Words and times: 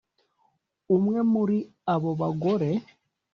umwe 0.95 1.19
muri 1.33 1.57
abo 1.93 2.11
bagore 2.21 2.69